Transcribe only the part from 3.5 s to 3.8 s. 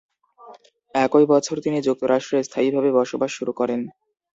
করেন।